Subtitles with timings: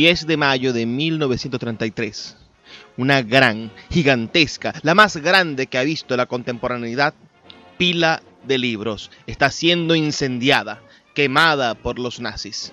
[0.00, 2.34] 10 de mayo de 1933.
[2.96, 7.12] Una gran, gigantesca, la más grande que ha visto la contemporaneidad,
[7.76, 10.80] pila de libros está siendo incendiada,
[11.14, 12.72] quemada por los nazis.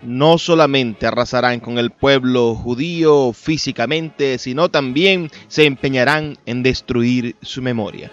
[0.00, 7.62] No solamente arrasarán con el pueblo judío físicamente, sino también se empeñarán en destruir su
[7.62, 8.12] memoria.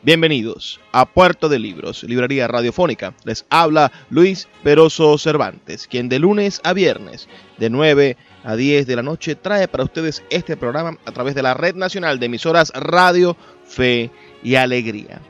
[0.00, 3.14] Bienvenidos a Puerto de Libros, librería radiofónica.
[3.24, 8.94] Les habla Luis Peroso Cervantes, quien de lunes a viernes, de 9 a 10 de
[8.94, 12.70] la noche, trae para ustedes este programa a través de la Red Nacional de Emisoras
[12.76, 14.12] Radio, Fe
[14.44, 15.20] y Alegría.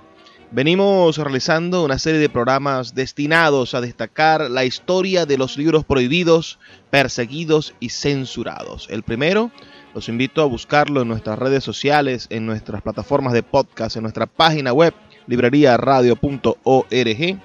[0.50, 6.58] Venimos realizando una serie de programas destinados a destacar la historia de los libros prohibidos,
[6.90, 8.86] perseguidos y censurados.
[8.90, 9.50] El primero
[9.94, 14.26] los invito a buscarlo en nuestras redes sociales, en nuestras plataformas de podcast, en nuestra
[14.26, 14.94] página web
[15.26, 17.38] libreriaradio.org.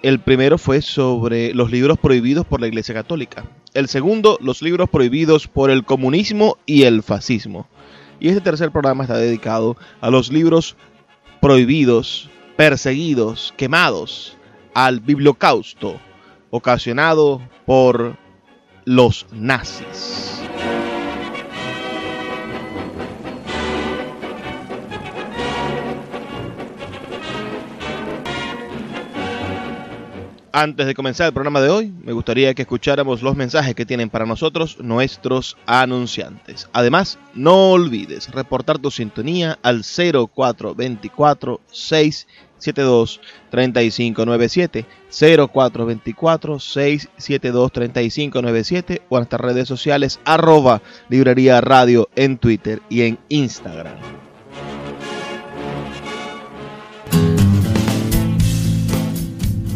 [0.00, 3.44] El primero fue sobre los libros prohibidos por la Iglesia Católica.
[3.74, 7.66] El segundo, los libros prohibidos por el comunismo y el fascismo.
[8.20, 10.76] Y este tercer programa está dedicado a los libros
[11.40, 14.36] prohibidos, perseguidos, quemados
[14.74, 16.00] al bibliocausto
[16.50, 18.16] ocasionado por
[18.84, 20.40] los nazis.
[30.52, 34.08] Antes de comenzar el programa de hoy, me gustaría que escucháramos los mensajes que tienen
[34.08, 36.68] para nosotros nuestros anunciantes.
[36.72, 43.20] Además, no olvides reportar tu sintonía al 0424 672
[43.50, 50.80] 3597 0424 672 3597 o en nuestras redes sociales arroba
[51.10, 54.27] librería radio en Twitter y en Instagram.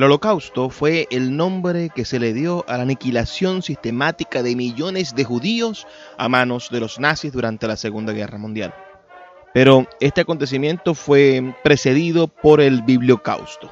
[0.00, 5.14] El holocausto fue el nombre que se le dio a la aniquilación sistemática de millones
[5.14, 5.86] de judíos
[6.16, 8.74] a manos de los nazis durante la Segunda Guerra Mundial.
[9.52, 13.70] Pero este acontecimiento fue precedido por el bibliocausto,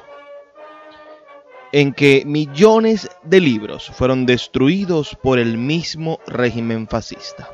[1.71, 7.49] en que millones de libros fueron destruidos por el mismo régimen fascista.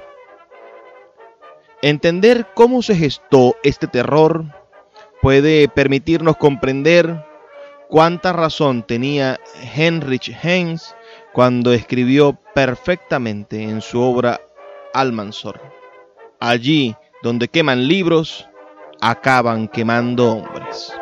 [1.81, 4.43] Entender cómo se gestó este terror
[5.21, 7.23] puede permitirnos comprender
[7.95, 9.39] cuánta razón tenía
[9.73, 10.93] Heinrich Heinz
[11.31, 14.41] cuando escribió perfectamente en su obra
[14.93, 15.61] Almansor.
[16.41, 16.93] Allí
[17.23, 18.49] donde queman libros,
[18.99, 20.93] acaban quemando hombres.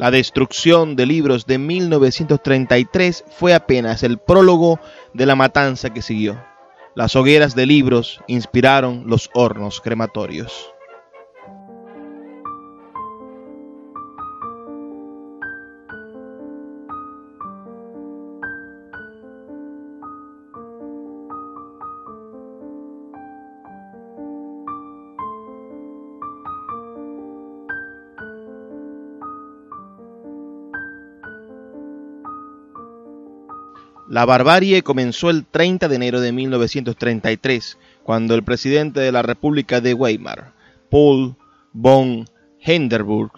[0.00, 4.80] La destrucción de libros de 1933 fue apenas el prólogo
[5.12, 6.42] de la matanza que siguió.
[6.94, 10.72] Las hogueras de libros inspiraron los hornos crematorios.
[34.20, 39.80] La barbarie comenzó el 30 de enero de 1933, cuando el presidente de la República
[39.80, 40.52] de Weimar,
[40.90, 41.36] Paul
[41.72, 42.28] von
[42.62, 43.32] Hindenburg,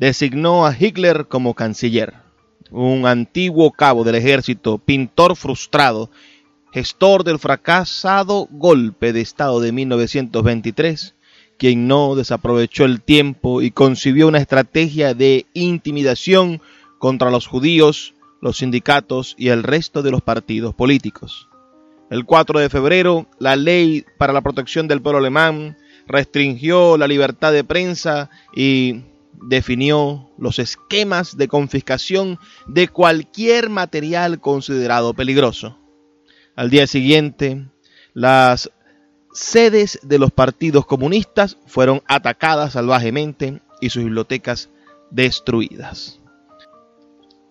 [0.00, 2.14] designó a Hitler como canciller,
[2.72, 6.10] un antiguo cabo del ejército, pintor frustrado,
[6.72, 11.14] gestor del fracasado golpe de Estado de 1923,
[11.58, 16.60] quien no desaprovechó el tiempo y concibió una estrategia de intimidación
[16.98, 18.14] contra los judíos
[18.44, 21.48] los sindicatos y el resto de los partidos políticos.
[22.10, 27.54] El 4 de febrero, la ley para la protección del pueblo alemán restringió la libertad
[27.54, 35.78] de prensa y definió los esquemas de confiscación de cualquier material considerado peligroso.
[36.54, 37.64] Al día siguiente,
[38.12, 38.70] las
[39.32, 44.68] sedes de los partidos comunistas fueron atacadas salvajemente y sus bibliotecas
[45.10, 46.20] destruidas.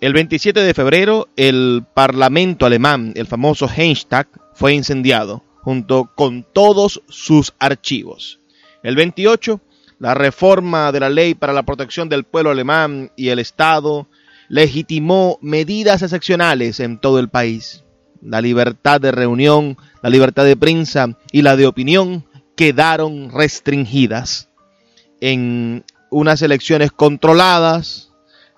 [0.03, 7.01] El 27 de febrero, el Parlamento alemán, el famoso Reichstag, fue incendiado, junto con todos
[7.07, 8.41] sus archivos.
[8.83, 9.61] El 28,
[9.99, 14.09] la reforma de la ley para la protección del pueblo alemán y el Estado
[14.49, 17.85] legitimó medidas excepcionales en todo el país.
[18.21, 22.25] La libertad de reunión, la libertad de prensa y la de opinión
[22.57, 24.49] quedaron restringidas.
[25.21, 28.12] En unas elecciones controladas,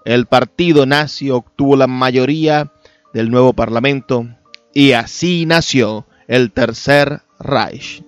[0.06, 2.72] el partido nazi obtuvo la mayoría
[3.14, 4.28] del nuevo parlamento
[4.74, 8.04] y así nació el Tercer Reich.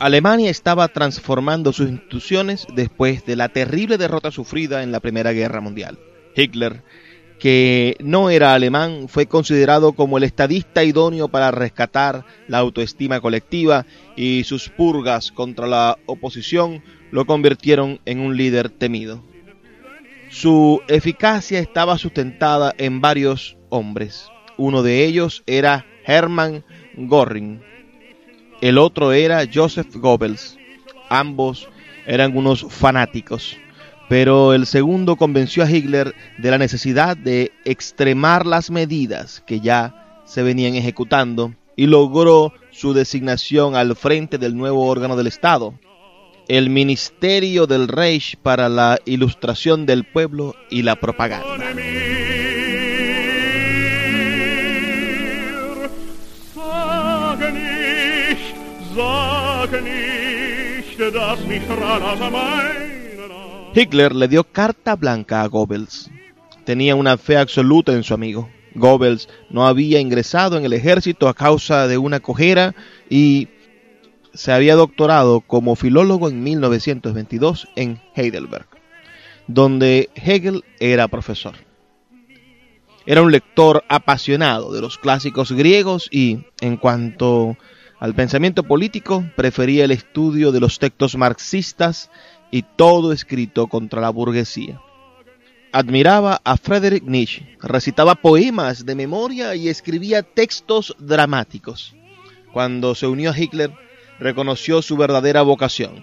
[0.00, 5.60] Alemania estaba transformando sus instituciones después de la terrible derrota sufrida en la Primera Guerra
[5.60, 5.98] Mundial.
[6.34, 6.82] Hitler,
[7.38, 13.84] que no era alemán, fue considerado como el estadista idóneo para rescatar la autoestima colectiva
[14.16, 19.22] y sus purgas contra la oposición lo convirtieron en un líder temido.
[20.30, 24.28] Su eficacia estaba sustentada en varios hombres.
[24.56, 26.64] Uno de ellos era Hermann
[26.96, 27.62] Göring,
[28.60, 30.58] el otro era Joseph Goebbels.
[31.08, 31.68] Ambos
[32.06, 33.56] eran unos fanáticos,
[34.08, 40.22] pero el segundo convenció a Hitler de la necesidad de extremar las medidas que ya
[40.26, 45.74] se venían ejecutando y logró su designación al frente del nuevo órgano del Estado,
[46.46, 51.56] el Ministerio del Reich para la Ilustración del Pueblo y la Propaganda.
[63.74, 66.10] Hitler le dio carta blanca a Goebbels.
[66.64, 68.50] Tenía una fe absoluta en su amigo.
[68.74, 72.74] Goebbels no había ingresado en el ejército a causa de una cojera
[73.08, 73.48] y
[74.34, 78.66] se había doctorado como filólogo en 1922 en Heidelberg,
[79.46, 81.54] donde Hegel era profesor.
[83.06, 87.56] Era un lector apasionado de los clásicos griegos y, en cuanto
[88.00, 92.10] al pensamiento político prefería el estudio de los textos marxistas
[92.50, 94.80] y todo escrito contra la burguesía.
[95.70, 101.94] Admiraba a Friedrich Nietzsche, recitaba poemas de memoria y escribía textos dramáticos.
[102.54, 103.70] Cuando se unió a Hitler,
[104.18, 106.02] reconoció su verdadera vocación.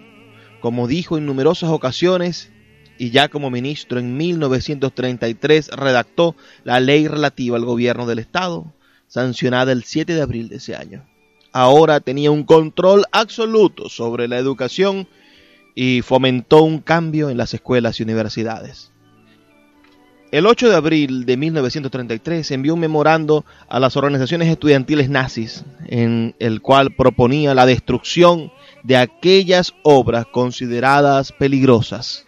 [0.62, 2.52] Como dijo en numerosas ocasiones,
[3.00, 8.72] y ya como ministro en 1933 redactó la ley relativa al gobierno del Estado,
[9.08, 11.04] sancionada el 7 de abril de ese año
[11.58, 15.08] ahora tenía un control absoluto sobre la educación
[15.74, 18.92] y fomentó un cambio en las escuelas y universidades.
[20.32, 26.36] El 8 de abril de 1933 envió un memorando a las organizaciones estudiantiles nazis en
[26.38, 28.52] el cual proponía la destrucción
[28.84, 32.28] de aquellas obras consideradas peligrosas.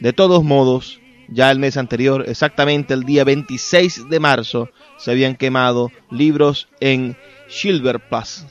[0.00, 5.36] De todos modos, ya el mes anterior, exactamente el día 26 de marzo, se habían
[5.36, 7.16] quemado libros en
[7.48, 8.46] Schilberplatz,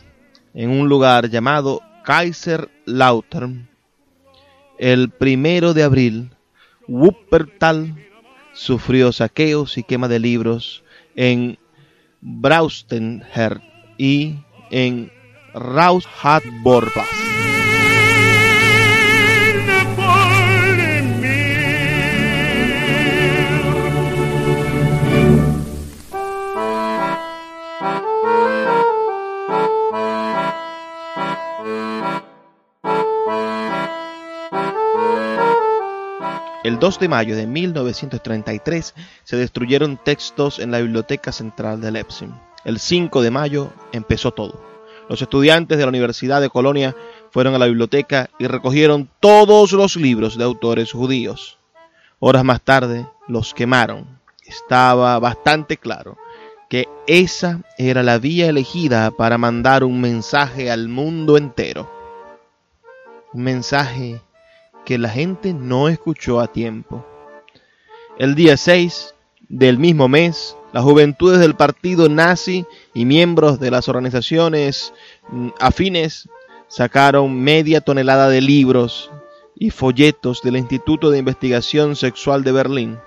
[0.53, 3.69] en un lugar llamado Kaiserlautern.
[4.77, 6.31] El primero de abril,
[6.87, 7.95] Wuppertal
[8.53, 10.83] sufrió saqueos y quema de libros
[11.15, 11.57] en
[12.21, 13.61] Braustenher
[13.97, 14.35] y
[14.69, 15.11] en
[15.53, 17.36] Raushatborplatz.
[36.67, 38.93] El 2 de mayo de 1933
[39.23, 42.27] se destruyeron textos en la Biblioteca Central de Leipzig.
[42.65, 44.61] El 5 de mayo empezó todo.
[45.07, 46.93] Los estudiantes de la Universidad de Colonia
[47.31, 51.57] fueron a la biblioteca y recogieron todos los libros de autores judíos.
[52.19, 54.19] Horas más tarde los quemaron.
[54.45, 56.17] Estaba bastante claro
[56.69, 61.89] que esa era la vía elegida para mandar un mensaje al mundo entero.
[63.31, 64.19] Un mensaje
[64.87, 67.05] que la gente no escuchó a tiempo.
[68.17, 69.15] El día 6
[69.49, 74.93] del mismo mes, las juventudes del partido nazi y miembros de las organizaciones
[75.27, 76.29] mm, afines
[76.69, 79.11] sacaron media tonelada de libros
[79.55, 82.97] y folletos del Instituto de Investigación Sexual de Berlín.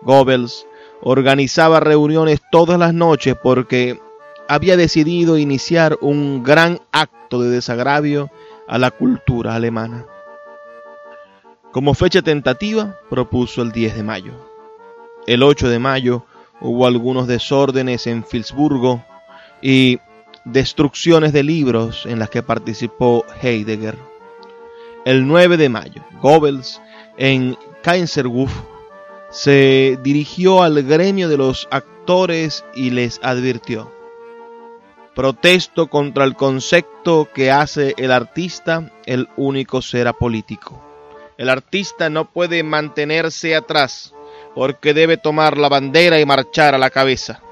[0.00, 0.66] Goebbels
[1.02, 4.00] organizaba reuniones todas las noches porque
[4.48, 8.30] había decidido iniciar un gran acto de desagravio
[8.66, 10.06] a la cultura alemana.
[11.76, 14.32] Como fecha tentativa, propuso el 10 de mayo.
[15.26, 16.24] El 8 de mayo
[16.58, 19.04] hubo algunos desórdenes en Filsburgo
[19.60, 19.98] y
[20.46, 23.94] destrucciones de libros en las que participó Heidegger.
[25.04, 26.80] El 9 de mayo, Goebbels
[27.18, 28.50] en Kaiserhof
[29.28, 33.92] se dirigió al gremio de los actores y les advirtió,
[35.14, 40.85] protesto contra el concepto que hace el artista el único ser apolítico.
[41.38, 44.14] El artista no puede mantenerse atrás
[44.54, 47.42] porque debe tomar la bandera y marchar a la cabeza.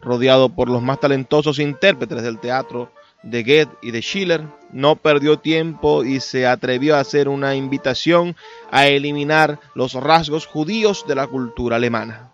[0.00, 2.90] Rodeado por los más talentosos intérpretes del teatro
[3.22, 4.42] de Goethe y de Schiller,
[4.72, 8.34] no perdió tiempo y se atrevió a hacer una invitación
[8.70, 12.32] a eliminar los rasgos judíos de la cultura alemana.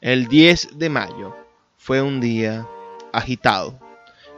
[0.00, 1.36] El 10 de mayo
[1.76, 2.66] fue un día
[3.12, 3.78] agitado.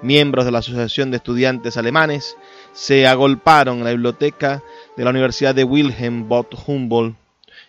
[0.03, 2.37] Miembros de la Asociación de Estudiantes Alemanes
[2.73, 4.63] se agolparon en la biblioteca
[4.97, 7.17] de la Universidad de Wilhelm Bott Humboldt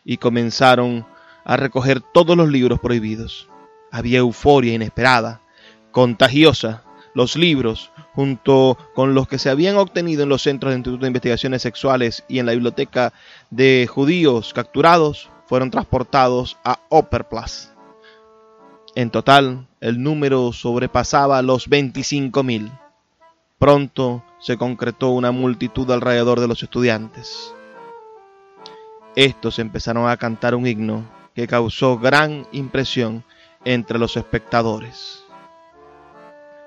[0.06, 1.06] y comenzaron
[1.46, 3.48] a recoger todos los libros prohibidos.
[3.92, 5.42] Había euforia inesperada,
[5.92, 6.84] contagiosa.
[7.15, 11.10] Los libros, junto con los que se habían obtenido en los centros de Instituto de
[11.10, 13.13] Investigaciones Sexuales y en la biblioteca
[13.51, 17.70] de judíos capturados, fueron transportados a Opperplatz.
[18.96, 22.72] En total, el número sobrepasaba los 25.000.
[23.63, 27.55] Pronto se concretó una multitud alrededor de los estudiantes.
[29.15, 33.24] Estos empezaron a cantar un himno que causó gran impresión
[33.63, 35.24] entre los espectadores.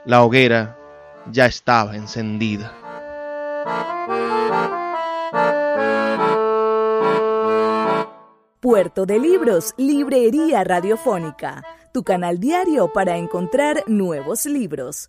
[0.06, 0.78] La hoguera
[1.30, 2.72] ya estaba encendida.
[8.60, 11.62] Puerto de Libros, Librería Radiofónica
[11.96, 15.08] tu canal diario para encontrar nuevos libros.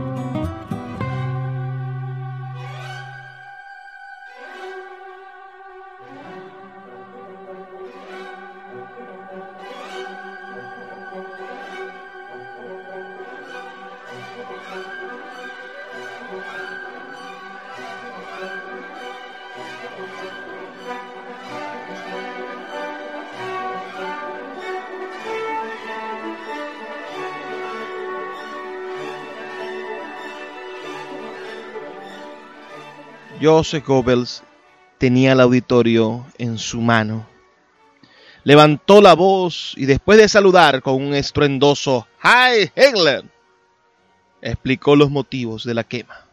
[33.41, 34.43] Joseph Goebbels
[34.97, 37.27] tenía el auditorio en su mano.
[38.43, 43.23] Levantó la voz y después de saludar con un estruendoso ¡Hi, Hitler!
[44.41, 46.25] explicó los motivos de la quema.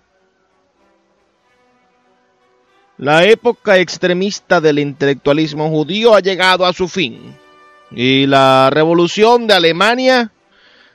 [2.98, 7.36] La época extremista del intelectualismo judío ha llegado a su fin
[7.90, 10.32] y la revolución de Alemania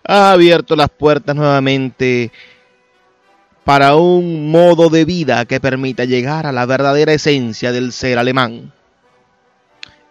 [0.06, 2.32] ha abierto las puertas nuevamente
[3.64, 8.74] para un modo de vida que permita llegar a la verdadera esencia del ser alemán.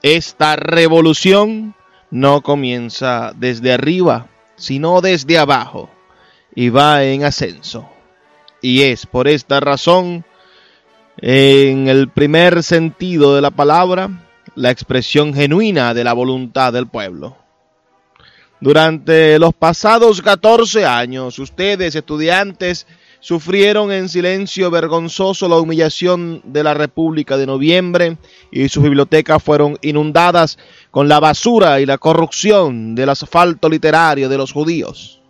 [0.02, 1.75] Esta revolución
[2.11, 5.90] no comienza desde arriba, sino desde abajo,
[6.54, 7.88] y va en ascenso.
[8.61, 10.25] Y es por esta razón,
[11.18, 17.37] en el primer sentido de la palabra, la expresión genuina de la voluntad del pueblo.
[18.61, 22.87] Durante los pasados 14 años, ustedes, estudiantes,
[23.23, 28.19] sufrieron en silencio vergonzoso la humillación de la República de Noviembre
[28.50, 30.59] y sus bibliotecas fueron inundadas
[30.91, 35.21] con la basura y la corrupción del asfalto literario de los judíos.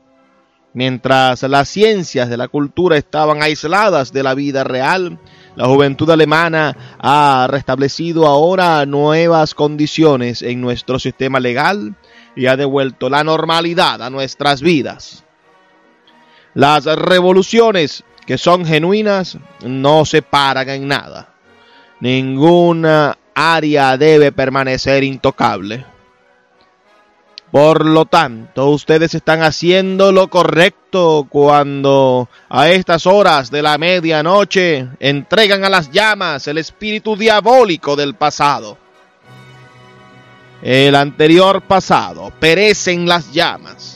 [0.73, 5.19] Mientras las ciencias de la cultura estaban aisladas de la vida real,
[5.55, 11.95] la juventud alemana ha restablecido ahora nuevas condiciones en nuestro sistema legal
[12.35, 15.27] y ha devuelto la normalidad a nuestras vidas.
[16.55, 21.29] Las revoluciones que son genuinas no se paran en nada.
[22.01, 25.85] Ninguna área debe permanecer intocable.
[27.51, 34.89] Por lo tanto, ustedes están haciendo lo correcto cuando a estas horas de la medianoche
[35.01, 38.79] entregan a las llamas el espíritu diabólico del pasado.
[40.63, 43.92] El anterior pasado perece en las llamas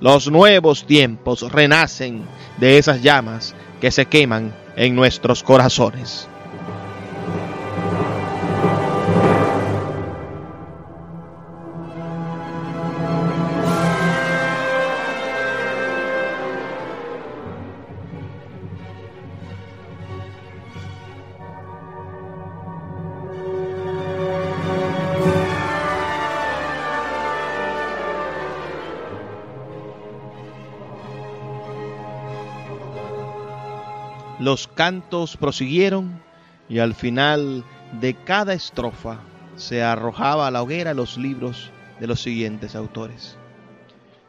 [0.00, 2.24] los nuevos tiempos renacen
[2.58, 6.28] de esas llamas que se queman en nuestros corazones.
[34.46, 36.22] Los cantos prosiguieron
[36.68, 37.64] y al final
[38.00, 39.18] de cada estrofa
[39.56, 43.36] se arrojaba a la hoguera los libros de los siguientes autores,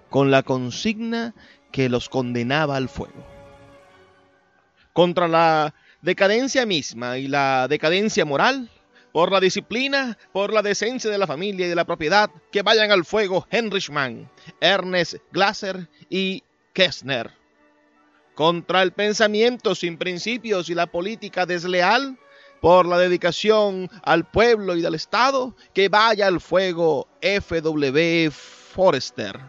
[0.10, 1.36] con la consigna
[1.71, 3.27] que los condenaba al fuego.
[4.91, 8.71] Contra la decadencia misma y la decadencia moral,
[9.12, 12.89] por la disciplina, por la decencia de la familia y de la propiedad, que vayan
[12.89, 16.41] al fuego Heinrich Mann, Ernest Glasser y
[16.73, 17.38] Kessner
[18.38, 22.19] contra el pensamiento sin principios y la política desleal,
[22.62, 28.30] por la dedicación al pueblo y del Estado, que vaya al fuego F.W.
[28.30, 29.39] Forrester.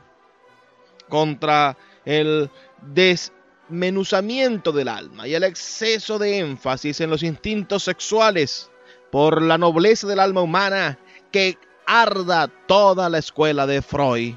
[1.06, 8.70] Contra el desmenuzamiento del alma y el exceso de énfasis en los instintos sexuales,
[9.12, 10.98] por la nobleza del alma humana,
[11.30, 14.34] que arda toda la escuela de Freud.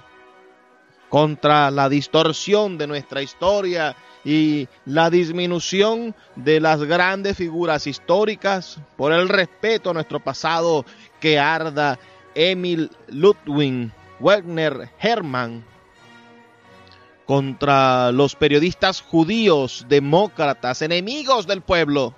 [1.08, 9.12] Contra la distorsión de nuestra historia y la disminución de las grandes figuras históricas por
[9.14, 10.86] el respeto a nuestro pasado
[11.20, 12.00] que arda
[12.36, 15.66] Emil Ludwig Wegner Hermann
[17.26, 22.14] contra los periodistas judíos, demócratas, enemigos del pueblo,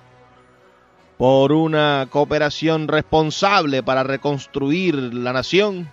[1.18, 5.92] por una cooperación responsable para reconstruir la nación,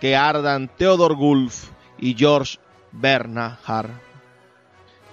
[0.00, 2.58] que ardan Theodor Gulf y George
[2.90, 4.07] Bernhard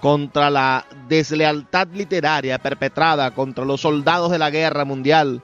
[0.06, 5.42] contra la deslealtad literaria perpetrada contra los soldados de la guerra mundial,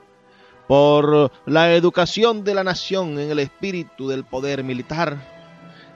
[0.69, 5.17] por la educación de la nación en el espíritu del poder militar,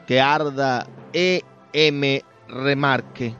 [0.05, 2.21] que arda E.M.
[2.49, 3.35] Remarque,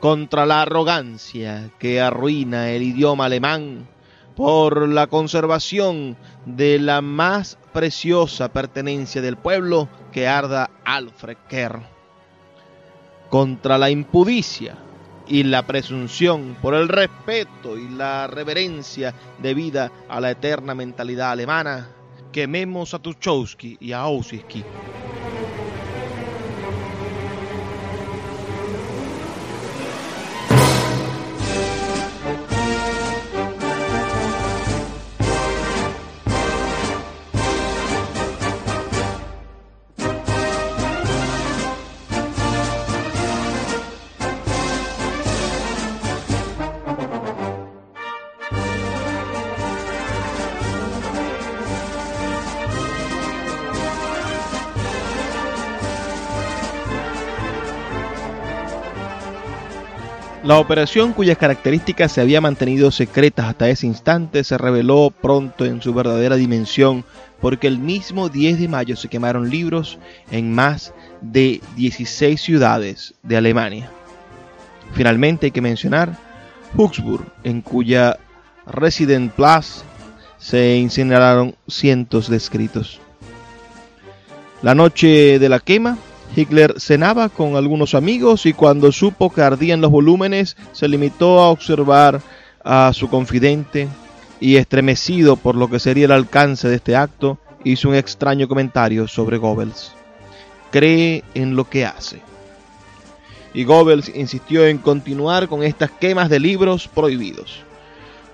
[0.00, 3.86] contra la arrogancia que arruina el idioma alemán,
[4.34, 6.16] por la conservación
[6.46, 11.92] de la más preciosa pertenencia del pueblo, que arda Alfred Kerr
[13.32, 14.76] contra la impudicia
[15.26, 21.88] y la presunción, por el respeto y la reverencia debida a la eterna mentalidad alemana,
[22.30, 24.62] quememos a Tuchowski y a Ausiski.
[60.52, 65.80] La operación cuyas características se habían mantenido secretas hasta ese instante se reveló pronto en
[65.80, 67.06] su verdadera dimensión
[67.40, 69.98] porque el mismo 10 de mayo se quemaron libros
[70.30, 73.88] en más de 16 ciudades de Alemania.
[74.92, 76.18] Finalmente hay que mencionar
[76.76, 78.18] Huxburg, en cuya
[78.66, 79.84] Resident Plus
[80.36, 83.00] se incineraron cientos de escritos.
[84.60, 85.96] La noche de la quema,
[86.34, 91.50] Hitler cenaba con algunos amigos y cuando supo que ardían los volúmenes, se limitó a
[91.50, 92.22] observar
[92.64, 93.88] a su confidente
[94.40, 99.06] y estremecido por lo que sería el alcance de este acto, hizo un extraño comentario
[99.06, 99.92] sobre Goebbels.
[100.70, 102.20] Cree en lo que hace.
[103.52, 107.60] Y Goebbels insistió en continuar con estas quemas de libros prohibidos.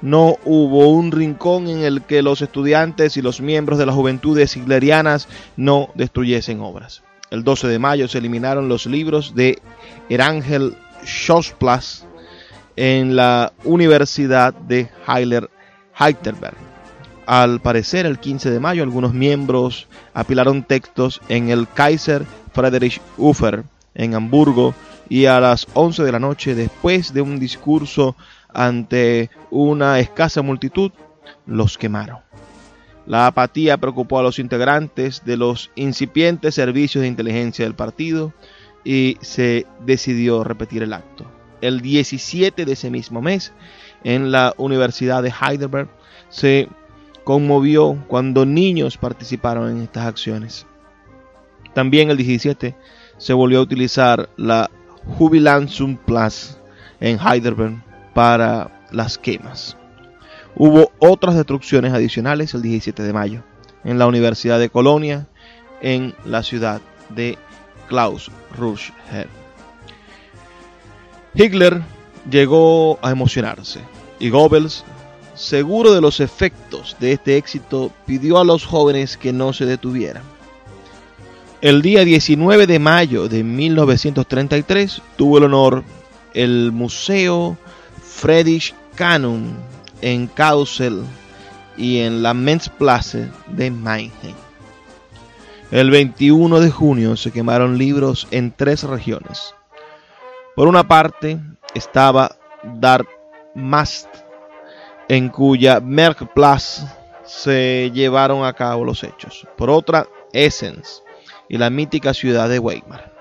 [0.00, 4.56] No hubo un rincón en el que los estudiantes y los miembros de las juventudes
[4.56, 7.02] hitlerianas no destruyesen obras.
[7.30, 9.58] El 12 de mayo se eliminaron los libros de
[10.08, 12.04] Erangel Schosplatz
[12.76, 16.56] en la Universidad de Heidelberg.
[17.26, 23.64] Al parecer, el 15 de mayo, algunos miembros apilaron textos en el Kaiser Friedrich Ufer
[23.94, 24.74] en Hamburgo
[25.10, 28.16] y a las 11 de la noche, después de un discurso
[28.54, 30.92] ante una escasa multitud,
[31.46, 32.27] los quemaron.
[33.08, 38.34] La apatía preocupó a los integrantes de los incipientes servicios de inteligencia del partido
[38.84, 41.24] y se decidió repetir el acto.
[41.62, 43.54] El 17 de ese mismo mes,
[44.04, 45.88] en la Universidad de Heidelberg,
[46.28, 46.68] se
[47.24, 50.66] conmovió cuando niños participaron en estas acciones.
[51.72, 52.76] También el 17
[53.16, 54.70] se volvió a utilizar la
[55.16, 56.58] Jubilanzum Plus
[57.00, 59.78] en Heidelberg para las quemas.
[60.58, 63.44] Hubo otras destrucciones adicionales el 17 de mayo
[63.84, 65.28] en la Universidad de Colonia,
[65.80, 67.38] en la ciudad de
[67.86, 69.28] Klaus Ruschhead.
[71.34, 71.80] Hitler
[72.28, 73.80] llegó a emocionarse
[74.18, 74.84] y Goebbels,
[75.36, 80.24] seguro de los efectos de este éxito, pidió a los jóvenes que no se detuvieran.
[81.60, 85.84] El día 19 de mayo de 1933 tuvo el honor
[86.34, 87.56] el Museo
[88.02, 89.52] Friedrich Kanum
[90.02, 91.04] en Kassel
[91.76, 94.34] y en la Menzplatte de Mannheim.
[95.70, 99.54] El 21 de junio se quemaron libros en tres regiones.
[100.56, 101.38] Por una parte
[101.74, 102.30] estaba
[102.62, 104.24] Darmstadt,
[105.08, 106.84] en cuya Merkplatz
[107.24, 109.46] se llevaron a cabo los hechos.
[109.56, 110.82] Por otra, Essen
[111.48, 113.12] y la mítica ciudad de Weimar.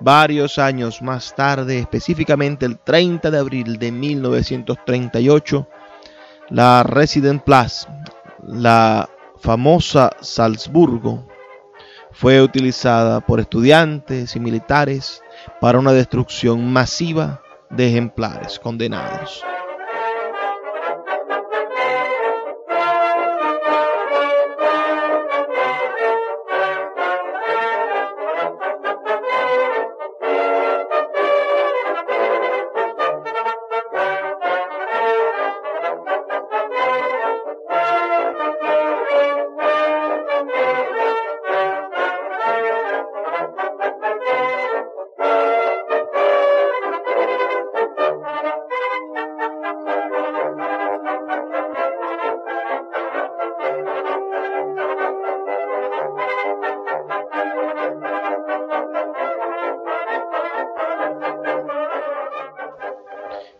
[0.00, 5.68] Varios años más tarde, específicamente el 30 de abril de 1938,
[6.52, 7.88] la Resident Plus,
[8.46, 9.08] la
[9.40, 11.26] famosa Salzburgo,
[12.12, 15.22] fue utilizada por estudiantes y militares
[15.62, 19.42] para una destrucción masiva de ejemplares condenados.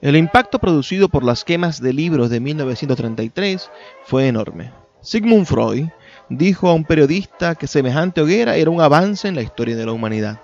[0.02, 3.70] El impacto producido por las quemas de libros de 1933
[4.02, 4.72] fue enorme.
[5.00, 5.90] Sigmund Freud
[6.28, 9.92] dijo a un periodista que semejante hoguera era un avance en la historia de la
[9.92, 10.40] humanidad.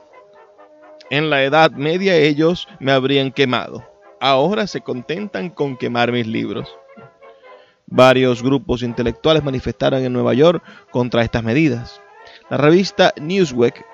[1.10, 3.82] En la Edad Media ellos me habrían quemado.
[4.20, 6.68] Ahora se contentan con quemar mis libros.
[7.86, 12.00] Varios grupos intelectuales manifestaron en Nueva York contra estas medidas.
[12.48, 13.84] La revista Newsweek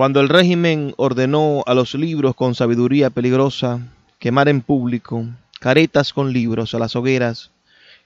[0.00, 3.80] Cuando el régimen ordenó a los libros con sabiduría peligrosa
[4.18, 5.26] quemar en público
[5.58, 7.50] caretas con libros a las hogueras,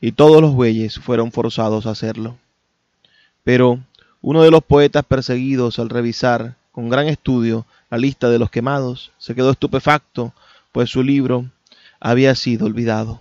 [0.01, 2.37] y todos los bueyes fueron forzados a hacerlo.
[3.45, 3.79] Pero
[4.23, 9.13] uno de los poetas perseguidos al revisar con gran estudio la lista de los quemados
[9.19, 10.33] se quedó estupefacto,
[10.73, 11.49] pues su libro
[12.01, 13.21] había sido olvidado.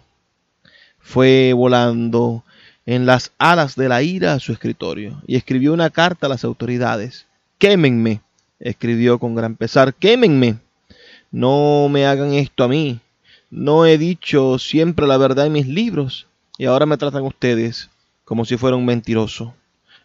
[0.97, 2.43] Fue volando
[2.88, 6.43] en las alas de la ira a su escritorio y escribió una carta a las
[6.43, 7.27] autoridades.
[7.59, 8.23] Quémenme,
[8.59, 10.59] escribió con gran pesar, quémenme,
[11.31, 12.99] no me hagan esto a mí,
[13.49, 17.89] no he dicho siempre la verdad en mis libros y ahora me tratan ustedes
[18.25, 19.53] como si fuera un mentiroso.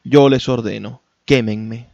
[0.04, 1.88] Yo les ordeno, quémenme.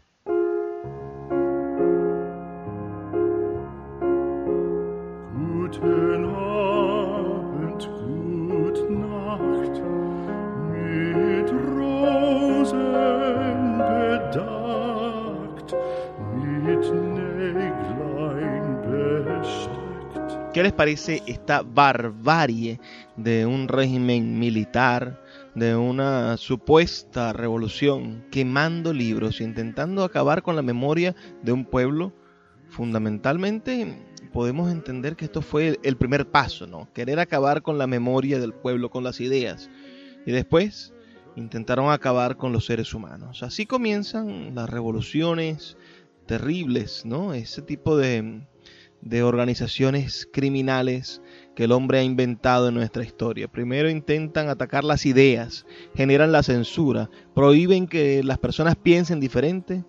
[20.55, 22.79] ¿Qué les parece esta barbarie
[23.17, 25.21] de un régimen militar,
[25.57, 32.13] de una supuesta revolución, quemando libros, intentando acabar con la memoria de un pueblo?
[32.69, 33.99] Fundamentalmente
[34.33, 36.89] podemos entender que esto fue el primer paso, ¿no?
[36.93, 39.69] Querer acabar con la memoria del pueblo, con las ideas.
[40.25, 40.95] Y después
[41.35, 43.43] intentaron acabar con los seres humanos.
[43.43, 45.77] Así comienzan las revoluciones
[46.27, 47.35] terribles, ¿no?
[47.35, 48.45] Ese tipo de
[49.05, 51.21] de organizaciones criminales
[51.55, 53.49] que el hombre ha inventado en nuestra historia.
[53.49, 59.85] Primero intentan atacar las ideas, generan la censura, prohíben que las personas piensen diferente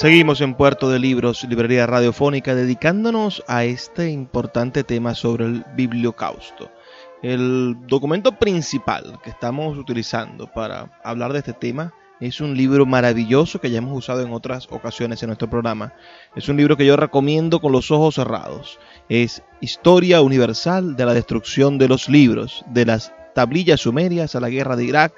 [0.00, 6.70] Seguimos en Puerto de Libros, Librería Radiofónica, dedicándonos a este importante tema sobre el bibliocausto.
[7.22, 13.60] El documento principal que estamos utilizando para hablar de este tema es un libro maravilloso
[13.60, 15.92] que ya hemos usado en otras ocasiones en nuestro programa.
[16.34, 18.78] Es un libro que yo recomiendo con los ojos cerrados.
[19.10, 24.48] Es Historia Universal de la Destrucción de los Libros, de las tablillas sumerias a la
[24.48, 25.12] guerra de Irak,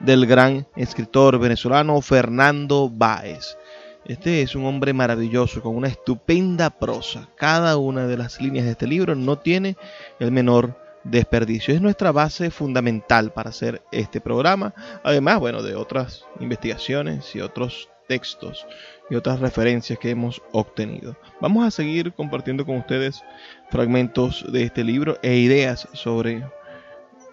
[0.00, 3.56] del gran escritor venezolano Fernando Báez.
[4.04, 7.28] Este es un hombre maravilloso, con una estupenda prosa.
[7.36, 9.76] Cada una de las líneas de este libro no tiene
[10.18, 11.74] el menor desperdicio.
[11.74, 14.74] Es nuestra base fundamental para hacer este programa.
[15.02, 18.66] Además, bueno, de otras investigaciones y otros textos
[19.10, 21.16] y otras referencias que hemos obtenido.
[21.40, 23.22] Vamos a seguir compartiendo con ustedes
[23.70, 26.44] fragmentos de este libro e ideas sobre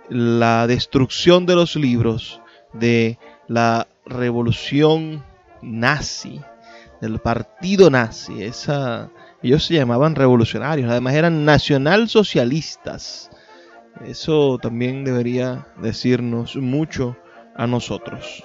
[0.10, 2.42] la destrucción de los libros
[2.74, 5.24] de la revolución
[5.62, 6.42] nazi
[7.02, 8.44] del partido nazi.
[8.44, 9.10] Esa,
[9.42, 13.30] ellos se llamaban revolucionarios, además eran nacionalsocialistas.
[14.06, 17.16] Eso también debería decirnos mucho
[17.56, 18.44] a nosotros.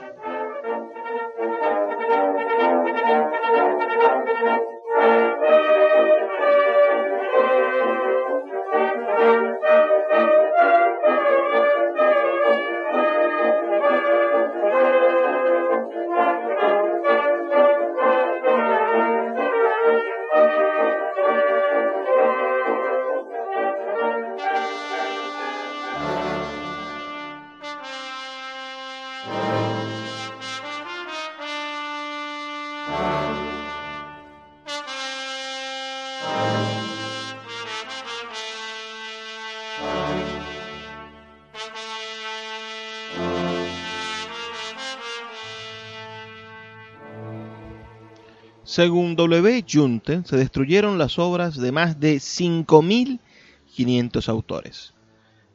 [48.70, 49.64] Según W.
[49.68, 54.94] Junte, se destruyeron las obras de más de 5.500 autores.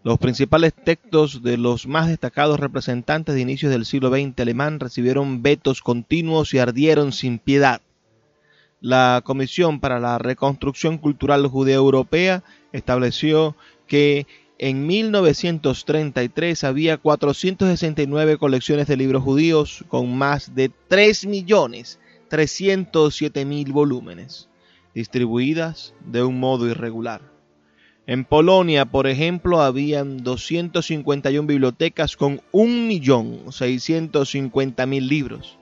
[0.03, 5.41] Los principales textos de los más destacados representantes de inicios del siglo XX alemán recibieron
[5.41, 7.79] vetos continuos y ardieron sin piedad.
[8.81, 13.55] la Comisión para la Reconstrucción Cultural Judea Europea estableció
[13.87, 20.69] que en 1933 había 469 colecciones de libros judíos con más de
[22.29, 24.49] 3.307.000 volúmenes,
[24.93, 27.35] distribuidas de un modo irregular.
[28.07, 35.57] En Polonia, por ejemplo, habían 251 bibliotecas con 1.650.000 libros.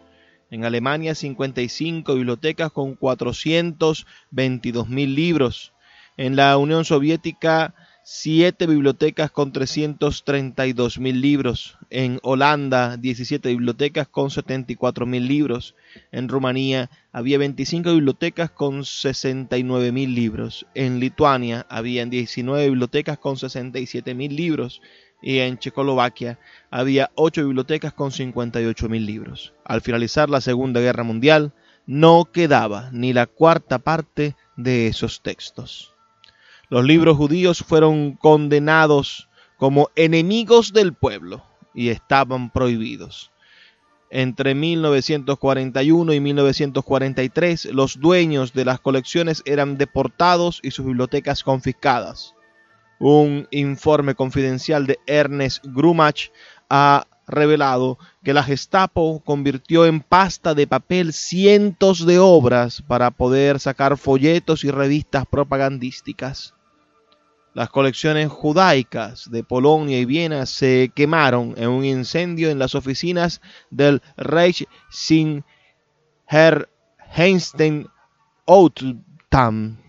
[0.52, 5.72] En Alemania, 55 bibliotecas con 422.000 libros.
[6.18, 7.74] En la Unión Soviética,
[8.06, 11.78] siete bibliotecas con 332 mil libros.
[11.90, 15.74] En Holanda, 17 bibliotecas con 74 mil libros.
[16.12, 20.66] En Rumanía había 25 bibliotecas con 69 mil libros.
[20.76, 24.82] En Lituania había 19 bibliotecas con 67 mil libros.
[25.22, 26.38] Y en Checoslovaquia
[26.70, 29.54] había 8 bibliotecas con 58 mil libros.
[29.64, 31.54] Al finalizar la Segunda Guerra Mundial,
[31.86, 35.93] no quedaba ni la cuarta parte de esos textos.
[36.70, 43.32] Los libros judíos fueron condenados como enemigos del pueblo y estaban prohibidos.
[44.10, 52.36] Entre 1941 y 1943, los dueños de las colecciones eran deportados y sus bibliotecas confiscadas.
[53.00, 56.30] Un informe confidencial de Ernest Grumach
[56.70, 63.60] ha revelado que la Gestapo convirtió en pasta de papel cientos de obras para poder
[63.60, 66.54] sacar folletos y revistas propagandísticas.
[67.54, 73.42] Las colecciones judaicas de Polonia y Viena se quemaron en un incendio en las oficinas
[73.70, 74.66] del Reich
[76.28, 76.70] Herr
[77.16, 77.88] Heinstein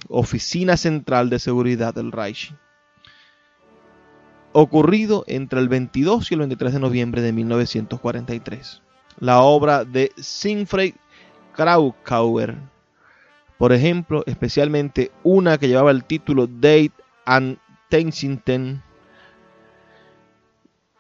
[0.09, 2.55] oficina central de seguridad del Reich.
[4.57, 8.83] Ocurrido entre el 22 y el 23 de noviembre de 1943.
[9.19, 10.95] La obra de Siegfried
[11.55, 12.57] Krakauer,
[13.59, 16.93] por ejemplo, especialmente una que llevaba el título Date
[17.27, 17.59] and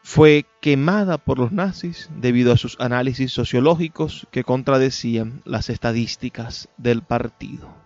[0.02, 7.02] fue quemada por los nazis debido a sus análisis sociológicos que contradecían las estadísticas del
[7.02, 7.83] partido.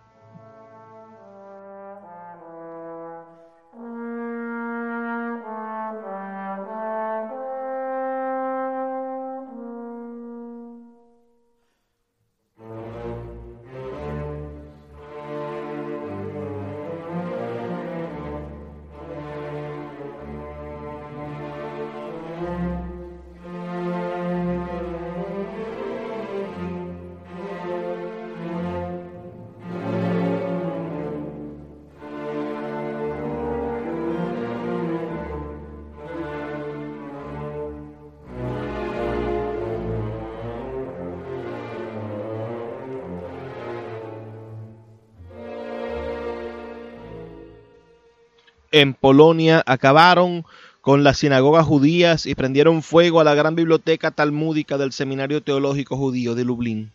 [48.71, 50.45] En Polonia acabaron
[50.81, 55.97] con las sinagogas judías y prendieron fuego a la gran biblioteca talmúdica del Seminario Teológico
[55.97, 56.91] Judío de Lublin.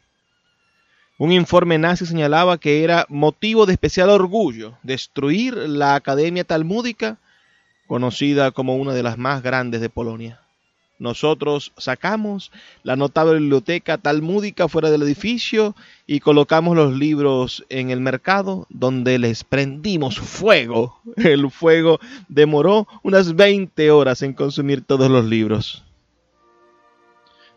[1.16, 7.18] Un informe nazi señalaba que era motivo de especial orgullo destruir la Academia Talmúdica,
[7.86, 10.43] conocida como una de las más grandes de Polonia.
[10.98, 12.52] Nosotros sacamos
[12.84, 15.74] la notable biblioteca talmúdica fuera del edificio
[16.06, 21.00] y colocamos los libros en el mercado donde les prendimos fuego.
[21.16, 25.84] El fuego demoró unas 20 horas en consumir todos los libros.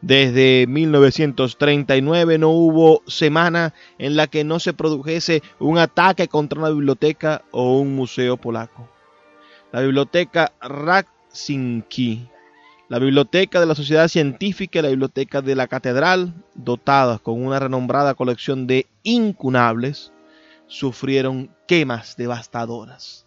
[0.02, 6.70] Desde 1939 no hubo semana en la que no se produjese un ataque contra una
[6.70, 8.88] biblioteca o un museo polaco.
[9.72, 12.30] La biblioteca Raksinki
[12.90, 17.60] la biblioteca de la Sociedad Científica y la biblioteca de la Catedral, dotadas con una
[17.60, 20.14] renombrada colección de incunables,
[20.68, 23.26] sufrieron quemas devastadoras.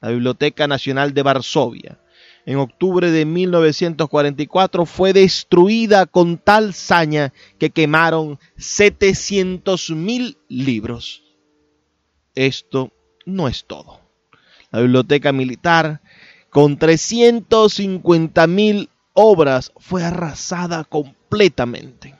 [0.00, 1.98] La Biblioteca Nacional de Varsovia,
[2.46, 11.22] en octubre de 1944, fue destruida con tal saña que quemaron 700.000 libros.
[12.34, 12.92] Esto
[13.24, 14.00] no es todo.
[14.70, 16.02] La Biblioteca Militar,
[16.50, 22.14] con 350.000 obras fue arrasada completamente.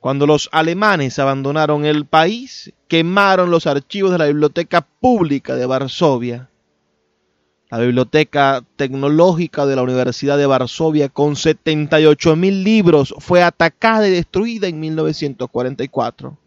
[0.00, 6.48] Cuando los alemanes abandonaron el país, quemaron los archivos de la Biblioteca Pública de Varsovia.
[7.70, 14.12] La Biblioteca Tecnológica de la Universidad de Varsovia, con 78 mil libros, fue atacada y
[14.12, 16.38] destruida en 1944.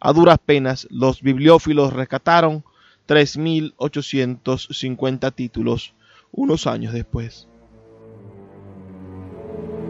[0.00, 2.64] A duras penas, los bibliófilos rescataron
[3.08, 5.94] 3.850 títulos
[6.30, 7.48] unos años después.
[9.54, 9.83] Thank you.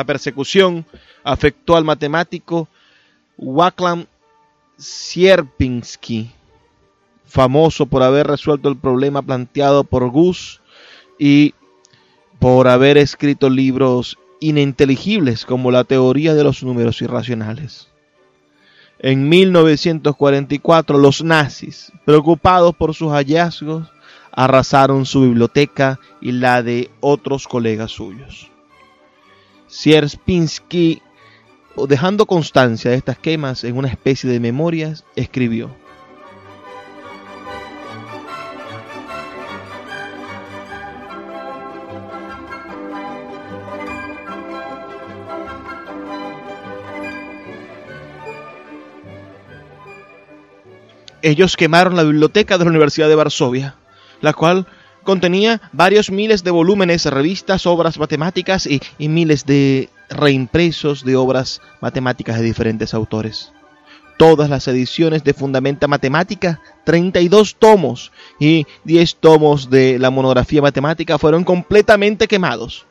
[0.00, 0.86] La persecución
[1.24, 2.68] afectó al matemático
[3.36, 4.06] Waklam
[4.78, 6.30] Sierpinski,
[7.26, 10.62] famoso por haber resuelto el problema planteado por Gus
[11.18, 11.52] y
[12.38, 17.88] por haber escrito libros ininteligibles como la teoría de los números irracionales.
[19.00, 23.86] En 1944 los nazis, preocupados por sus hallazgos,
[24.32, 28.50] arrasaron su biblioteca y la de otros colegas suyos.
[29.70, 31.00] Sierpinski,
[31.88, 35.70] dejando constancia de estas quemas en una especie de memorias, escribió.
[51.22, 53.76] Ellos quemaron la biblioteca de la Universidad de Varsovia,
[54.20, 54.66] la cual
[55.02, 62.38] contenía varios miles de volúmenes, revistas, obras matemáticas y, miles de reimpresos de obras matemáticas
[62.38, 63.52] de diferentes autores.
[64.18, 71.18] Todas las ediciones de Fundamenta Matemática, 32 tomos y 10 tomos de la monografía matemática
[71.18, 72.86] fueron completamente quemados.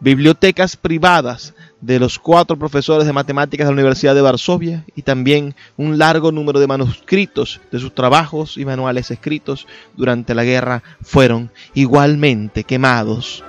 [0.00, 5.56] Bibliotecas privadas de los cuatro profesores de matemáticas de la Universidad de Varsovia y también
[5.76, 11.50] un largo número de manuscritos de sus trabajos y manuales escritos durante la guerra fueron
[11.74, 13.42] igualmente quemados.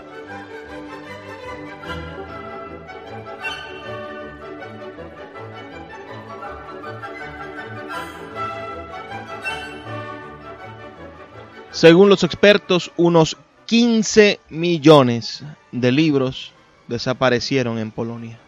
[11.72, 13.38] Según los expertos, unos
[13.70, 16.54] 15 millones de libros
[16.88, 18.40] desaparecieron en Polonia.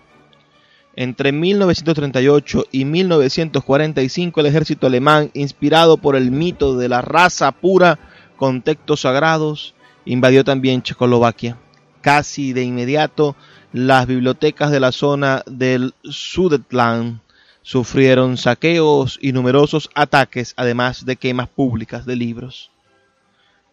[0.96, 8.00] Entre 1938 y 1945 el ejército alemán, inspirado por el mito de la raza pura
[8.36, 11.56] con textos sagrados, invadió también Checoslovaquia.
[12.02, 13.36] Casi de inmediato
[13.74, 17.20] las bibliotecas de la zona del Sudetland
[17.62, 22.71] sufrieron saqueos y numerosos ataques, además de quemas públicas de libros.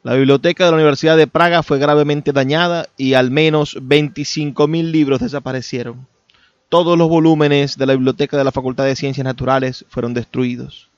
[0.05, 5.20] La biblioteca de la Universidad de Praga fue gravemente dañada y al menos 25.000 libros
[5.20, 6.07] desaparecieron.
[6.68, 10.88] Todos los volúmenes de la biblioteca de la Facultad de Ciencias Naturales fueron destruidos.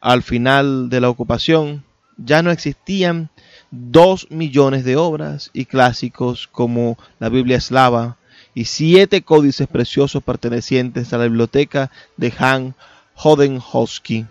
[0.00, 1.84] Al final de la ocupación
[2.16, 3.30] ya no existían
[3.70, 8.16] dos millones de obras y clásicos como la Biblia eslava
[8.54, 12.74] y siete códices preciosos pertenecientes a la biblioteca de Han
[13.14, 14.26] Hodenhosky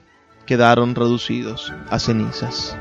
[0.45, 2.75] quedaron reducidos a cenizas.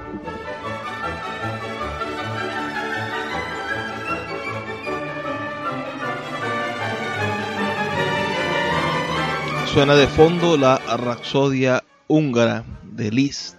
[9.79, 13.55] Suena de fondo la Rapsodia húngara de Liszt,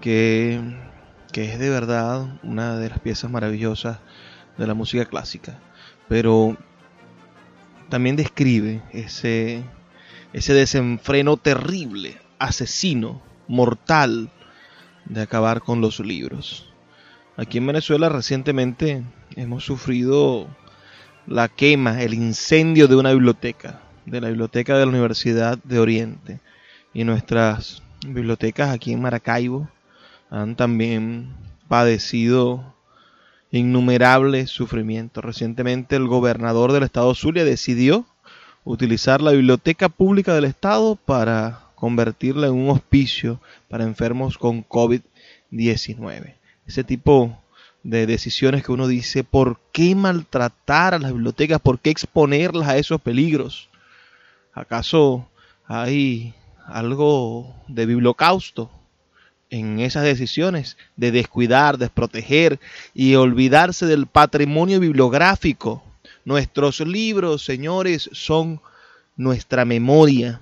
[0.00, 0.60] que,
[1.32, 3.98] que es de verdad una de las piezas maravillosas
[4.56, 5.58] de la música clásica,
[6.06, 6.56] pero
[7.88, 9.64] también describe ese,
[10.32, 14.30] ese desenfreno terrible, asesino, mortal
[15.06, 16.72] de acabar con los libros.
[17.36, 19.02] Aquí en Venezuela recientemente
[19.34, 20.46] hemos sufrido
[21.26, 26.40] la quema, el incendio de una biblioteca de la Biblioteca de la Universidad de Oriente
[26.94, 29.68] y nuestras bibliotecas aquí en Maracaibo
[30.30, 31.34] han también
[31.68, 32.74] padecido
[33.50, 35.24] innumerables sufrimientos.
[35.24, 38.06] Recientemente el gobernador del estado Zulia decidió
[38.64, 46.34] utilizar la biblioteca pública del estado para convertirla en un hospicio para enfermos con COVID-19.
[46.66, 47.38] Ese tipo
[47.82, 51.60] de decisiones que uno dice, ¿por qué maltratar a las bibliotecas?
[51.60, 53.68] ¿Por qué exponerlas a esos peligros?
[54.56, 55.28] ¿Acaso
[55.66, 56.32] hay
[56.66, 58.70] algo de bibliocausto
[59.50, 62.58] en esas decisiones de descuidar, desproteger
[62.94, 65.84] y olvidarse del patrimonio bibliográfico?
[66.24, 68.62] Nuestros libros, señores, son
[69.18, 70.40] nuestra memoria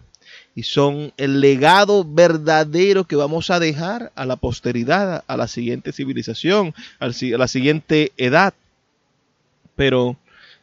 [0.54, 5.90] y son el legado verdadero que vamos a dejar a la posteridad, a la siguiente
[5.90, 8.54] civilización, a la siguiente edad.
[9.74, 10.16] Pero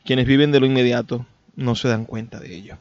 [0.06, 1.26] quienes viven de lo inmediato
[1.58, 2.78] no se dan cuenta de ello.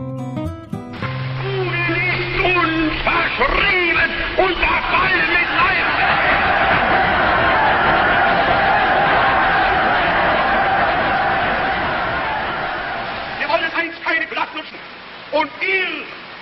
[15.31, 15.87] Und ihr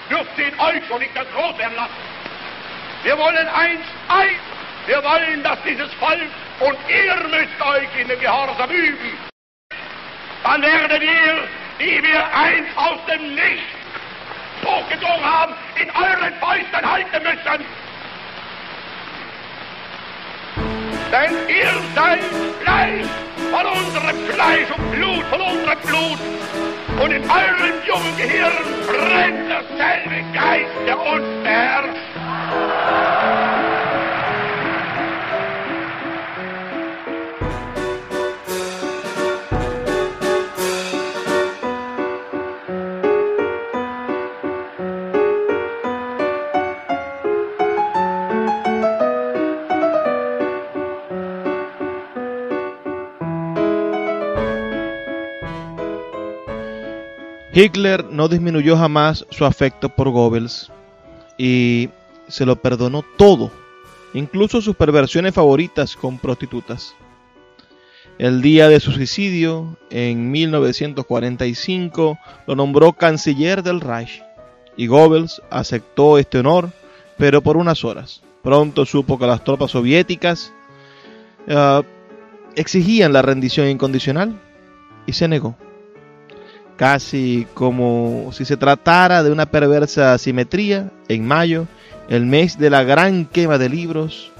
[0.09, 1.93] dürft den euch schon nicht das Groß werden lassen.
[3.03, 4.39] Wir wollen eins, eins.
[4.87, 9.17] Wir wollen, dass dieses Volk und ihr müsst euch in den Gehorsam üben.
[10.43, 11.47] Dann werdet ihr,
[11.79, 13.63] die wir einst aus dem Licht
[14.65, 17.65] hochgedrungen haben, in euren Fäusten halten müssen.
[21.11, 22.19] Denn ihr seid
[22.61, 23.07] Fleisch
[23.51, 26.19] von unserem Fleisch und Blut von unserem Blut.
[27.01, 28.51] Und in eurem jungen Gehirn
[28.85, 33.18] brennt derselbe Geist, der uns beherrscht.
[57.51, 60.71] Hitler no disminuyó jamás su afecto por Goebbels
[61.37, 61.89] y
[62.27, 63.51] se lo perdonó todo,
[64.13, 66.93] incluso sus perversiones favoritas con prostitutas.
[68.19, 74.21] El día de su suicidio, en 1945, lo nombró canciller del Reich
[74.77, 76.69] y Goebbels aceptó este honor,
[77.17, 78.21] pero por unas horas.
[78.43, 80.53] Pronto supo que las tropas soviéticas
[81.47, 81.81] uh,
[82.55, 84.39] exigían la rendición incondicional
[85.07, 85.55] y se negó
[86.79, 91.67] casi como si se tratara de una perversa simetría, en mayo,
[92.07, 94.31] el mes de la gran quema de libros,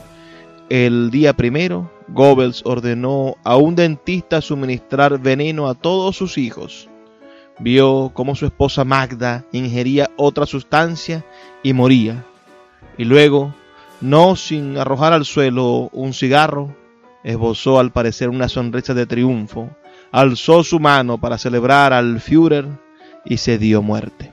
[0.70, 6.88] el día primero, Goebbels ordenó a un dentista suministrar veneno a todos sus hijos.
[7.60, 11.26] Vio cómo su esposa Magda ingería otra sustancia
[11.62, 12.24] y moría.
[12.98, 13.54] Y luego,
[14.00, 16.74] no sin arrojar al suelo un cigarro,
[17.22, 19.72] esbozó al parecer una sonrisa de triunfo
[20.12, 22.68] alzó su mano para celebrar al Führer
[23.26, 24.32] y se dio muerte.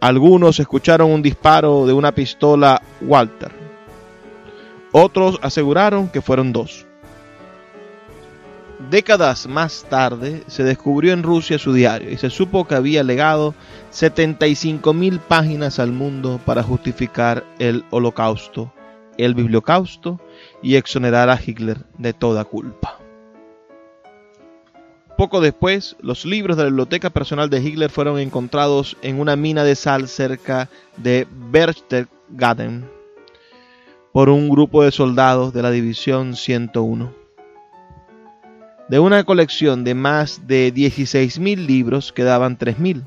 [0.00, 3.52] Algunos escucharon un disparo de una pistola Walter.
[4.92, 6.86] Otros aseguraron que fueron dos.
[8.88, 13.54] Décadas más tarde se descubrió en Rusia su diario y se supo que había legado
[13.90, 18.72] 75 mil páginas al mundo para justificar el holocausto,
[19.18, 20.18] el bibliocausto
[20.62, 22.99] y exonerar a Hitler de toda culpa.
[25.20, 29.64] Poco después, los libros de la biblioteca personal de Hitler fueron encontrados en una mina
[29.64, 32.88] de sal cerca de Berchtesgaden
[34.12, 37.12] por un grupo de soldados de la División 101.
[38.88, 43.02] De una colección de más de 16.000 libros quedaban 3.000,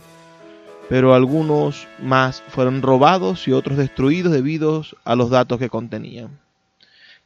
[0.89, 6.39] pero algunos más fueron robados y otros destruidos debido a los datos que contenían.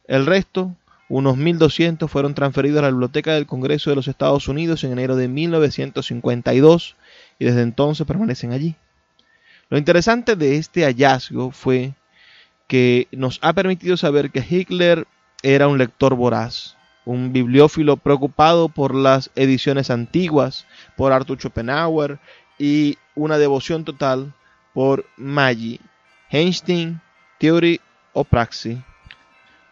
[0.06, 0.74] El resto
[1.08, 5.16] unos 1.200 fueron transferidos a la Biblioteca del Congreso de los Estados Unidos en enero
[5.16, 6.96] de 1952
[7.38, 8.76] y desde entonces permanecen allí.
[9.70, 11.94] Lo interesante de este hallazgo fue
[12.66, 15.06] que nos ha permitido saber que Hitler
[15.42, 22.18] era un lector voraz, un bibliófilo preocupado por las ediciones antiguas, por Arthur Schopenhauer
[22.58, 24.34] y una devoción total
[24.74, 25.80] por Maggi,
[26.30, 27.00] Einstein,
[27.38, 27.80] Theory
[28.12, 28.78] o Praxis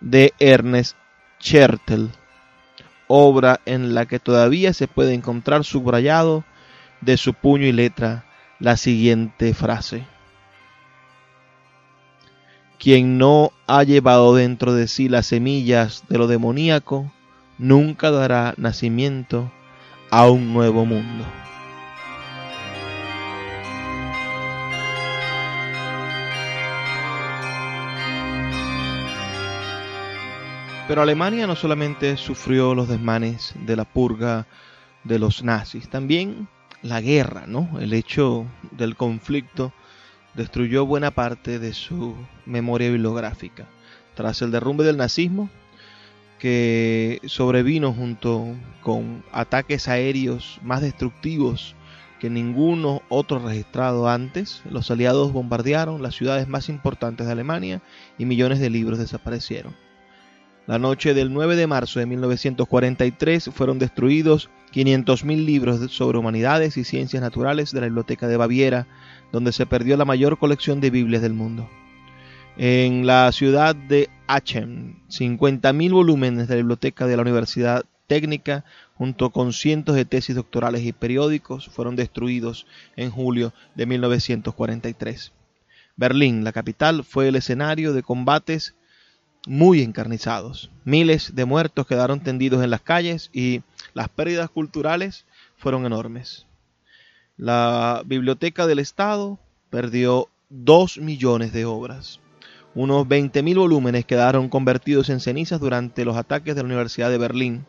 [0.01, 0.97] de Ernest
[1.39, 2.11] Chertel,
[3.09, 6.45] obra en la que todavía se puede encontrar subrayado
[7.01, 8.24] de su puño y letra
[8.59, 10.07] la siguiente frase.
[12.78, 17.12] Quien no ha llevado dentro de sí las semillas de lo demoníaco,
[17.59, 19.51] nunca dará nacimiento
[20.11, 21.24] a un nuevo mundo.
[30.89, 34.47] Pero Alemania no solamente sufrió los desmanes de la purga
[35.03, 36.47] de los nazis, también
[36.80, 37.80] la guerra, ¿no?
[37.80, 39.72] El hecho del conflicto
[40.34, 42.14] destruyó buena parte de su
[42.45, 43.66] memoria bibliográfica.
[44.14, 45.51] Tras el derrumbe del nazismo,
[46.39, 48.47] que sobrevino junto
[48.80, 51.74] con ataques aéreos más destructivos
[52.20, 57.82] que ninguno otro registrado antes, los aliados bombardearon las ciudades más importantes de Alemania
[58.18, 59.86] y millones de libros desaparecieron.
[60.67, 66.83] La noche del 9 de marzo de 1943 fueron destruidos 500.000 libros sobre humanidades y
[66.83, 68.89] ciencias naturales de la Biblioteca de Baviera
[69.31, 71.69] donde se perdió la mayor colección de Biblias del mundo.
[72.57, 78.64] En la ciudad de Aachen, 50.000 volúmenes de la biblioteca de la Universidad Técnica,
[78.95, 85.33] junto con cientos de tesis doctorales y periódicos, fueron destruidos en julio de 1943.
[85.97, 88.75] Berlín, la capital, fue el escenario de combates
[89.47, 90.70] muy encarnizados.
[90.84, 93.62] Miles de muertos quedaron tendidos en las calles y
[93.94, 95.24] las pérdidas culturales
[95.57, 96.47] fueron enormes.
[97.36, 99.38] La Biblioteca del Estado
[99.70, 102.20] perdió dos millones de obras.
[102.74, 107.64] Unos 20.000 volúmenes quedaron convertidos en cenizas durante los ataques de la Universidad de Berlín.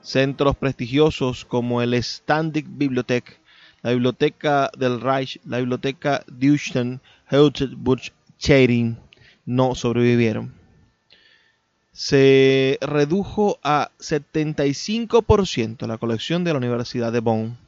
[0.00, 3.40] Centros prestigiosos como el Standig Bibliothek,
[3.82, 7.00] la Biblioteca del Reich, la Biblioteca Deutschen
[7.30, 8.12] Heutebuch
[9.44, 10.61] no sobrevivieron
[11.92, 17.58] se redujo a 75% la colección de la Universidad de Bonn.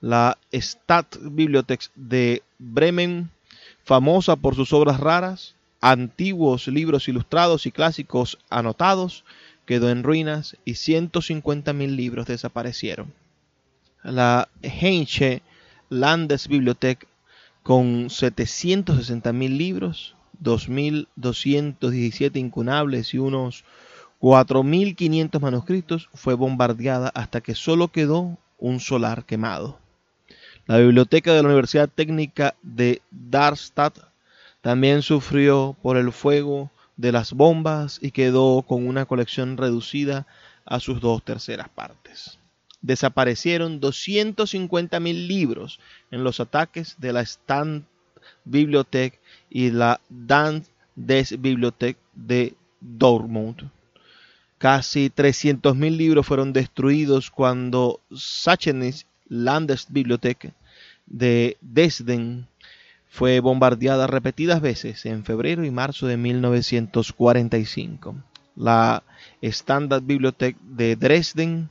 [0.00, 3.30] La Stadtbibliothek de Bremen,
[3.84, 9.24] famosa por sus obras raras, antiguos libros ilustrados y clásicos anotados,
[9.66, 13.12] quedó en ruinas y 150.000 libros desaparecieron.
[14.02, 15.42] La Heinsche
[15.90, 17.06] Landesbibliothek,
[17.62, 23.64] con 760.000 libros, 2.217 incunables y unos
[24.20, 29.78] 4.500 manuscritos, fue bombardeada hasta que solo quedó un solar quemado.
[30.66, 33.98] La biblioteca de la Universidad Técnica de Darmstadt
[34.60, 40.26] también sufrió por el fuego de las bombas y quedó con una colección reducida
[40.66, 42.38] a sus dos terceras partes.
[42.82, 45.80] Desaparecieron 250.000 libros
[46.10, 47.84] en los ataques de la Stand
[48.44, 49.19] Bibliothek
[49.50, 53.70] y la Dan des Bibliothek de Dortmund.
[54.58, 60.52] Casi 300.000 libros fueron destruidos cuando Sachenis Landesbibliothek
[61.06, 62.46] de Dresden
[63.08, 68.14] fue bombardeada repetidas veces en febrero y marzo de 1945.
[68.54, 69.02] La
[69.40, 71.70] Standard Bibliothek de Dresden,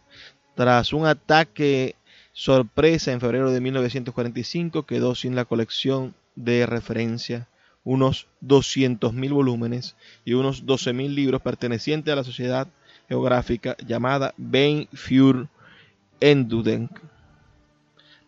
[0.55, 1.95] tras un ataque
[2.33, 7.47] sorpresa en febrero de 1945, quedó sin la colección de referencia
[7.83, 12.67] unos 200.000 volúmenes y unos 12.000 libros pertenecientes a la sociedad
[13.07, 14.87] geográfica llamada Ben
[16.19, 16.99] Endudenk.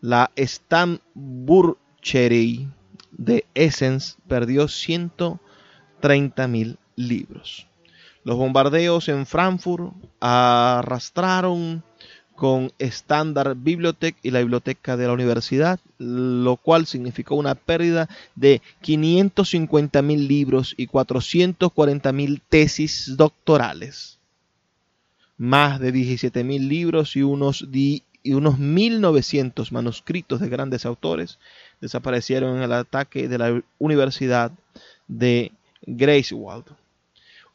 [0.01, 2.67] La Stamburcherei
[3.11, 7.67] de Essens perdió 130.000 libros.
[8.23, 11.83] Los bombardeos en Frankfurt arrastraron
[12.41, 18.63] con Standard Bibliothek y la biblioteca de la universidad, lo cual significó una pérdida de
[18.81, 24.17] 550 mil libros y 440 mil tesis doctorales.
[25.37, 31.37] Más de 17 mil libros y unos, y unos 1.900 manuscritos de grandes autores
[31.79, 34.51] desaparecieron en el ataque de la Universidad
[35.07, 35.51] de
[35.85, 36.65] Greifswald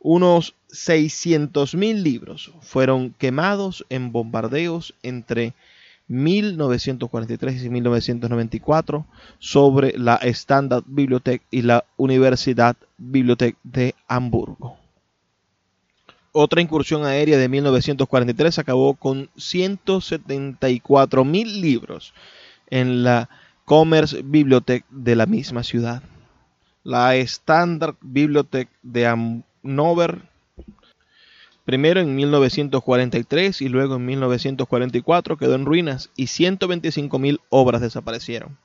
[0.00, 5.54] unos 600.000 libros fueron quemados en bombardeos entre
[6.08, 9.06] 1943 y 1994
[9.38, 14.76] sobre la Standard Bibliothek y la Universidad Bibliothek de Hamburgo.
[16.32, 22.12] Otra incursión aérea de 1943 acabó con 174.000 libros
[22.68, 23.30] en la
[23.64, 26.02] Commerce Bibliothek de la misma ciudad.
[26.84, 30.22] La Standard Bibliothek de Hamburgo Nover,
[31.64, 38.56] primero en 1943 y luego en 1944 quedó en ruinas y 125.000 obras desaparecieron.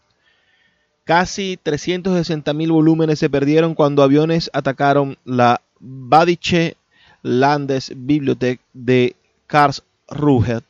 [1.03, 6.77] Casi 360.000 volúmenes se perdieron cuando aviones atacaron la Badische
[7.23, 9.15] Landesbibliothek de
[9.47, 10.61] Karlsruhe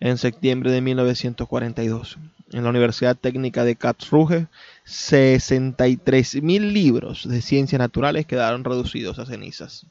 [0.00, 2.18] en septiembre de 1942
[2.52, 4.46] en la Universidad Técnica de Karlsruhe,
[4.86, 9.86] 63.000 libros de ciencias naturales quedaron reducidos a cenizas.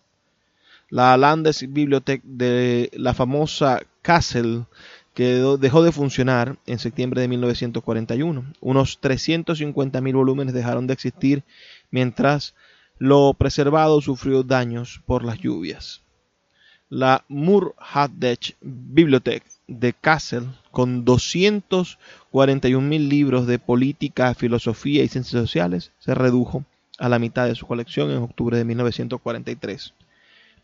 [0.89, 4.65] La Landesbibliothek de la famosa Kassel
[5.13, 8.53] quedó, dejó de funcionar en septiembre de 1941.
[8.61, 11.43] Unos 350.000 volúmenes dejaron de existir
[11.89, 12.53] mientras
[12.97, 16.03] lo preservado sufrió daños por las lluvias.
[16.89, 25.91] La Murhaddech Bibliothek de Kassel, con 241 mil libros de política, filosofía y ciencias sociales,
[25.99, 26.65] se redujo
[26.99, 29.93] a la mitad de su colección en octubre de 1943.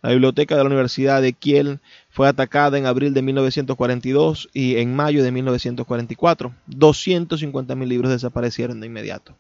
[0.01, 1.79] La biblioteca de la Universidad de Kiel
[2.09, 6.53] fue atacada en abril de 1942 y en mayo de 1944.
[6.67, 9.35] 250 mil libros desaparecieron de inmediato.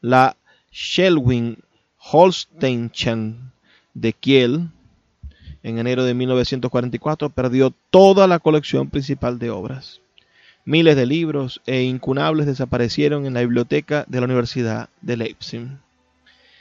[0.00, 0.36] La
[0.72, 1.58] Schelwing
[1.98, 3.52] Holsteinchen
[3.92, 4.70] de Kiel
[5.62, 10.00] en enero de 1944 perdió toda la colección principal de obras.
[10.64, 15.66] Miles de libros e incunables desaparecieron en la biblioteca de la Universidad de Leipzig.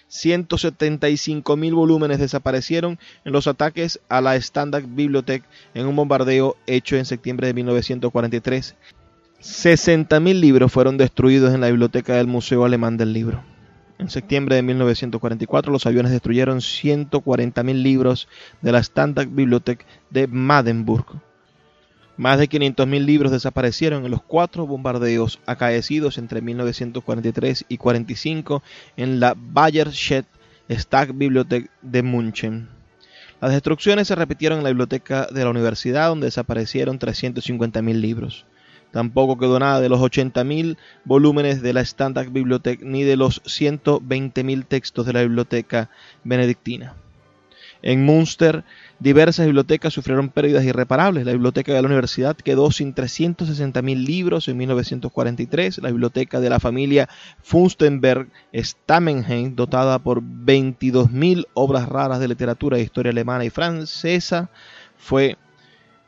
[0.08, 5.44] 175 mil volúmenes desaparecieron en los ataques a la Standard Bibliothek
[5.74, 8.76] en un bombardeo hecho en septiembre de 1943.
[9.40, 13.51] 60 mil libros fueron destruidos en la biblioteca del Museo Alemán del Libro.
[14.02, 18.28] En septiembre de 1944 los aviones destruyeron 140 mil libros
[18.60, 21.06] de la Standard Bibliothek de Madenburg.
[22.18, 28.64] Más de 500.000 libros desaparecieron en los cuatro bombardeos acaecidos entre 1943 y 45
[28.98, 30.26] en la Bayerstadt
[30.68, 32.70] Stadtbibliothek de München.
[33.40, 38.48] Las destrucciones se repitieron en la biblioteca de la universidad, donde desaparecieron 350.000 libros.
[38.92, 44.66] Tampoco quedó nada de los 80.000 volúmenes de la Standard Bibliothek ni de los 120.000
[44.66, 45.90] textos de la biblioteca
[46.24, 46.96] benedictina.
[47.84, 48.64] En Münster,
[49.00, 51.26] diversas bibliotecas sufrieron pérdidas irreparables.
[51.26, 55.80] La biblioteca de la universidad quedó sin 360.000 libros en 1943.
[55.80, 57.10] La biblioteca de la familia
[57.42, 64.50] Funstenberg Stamenheim, dotada por 22.000 obras raras de literatura e historia alemana y francesa,
[64.98, 65.38] fue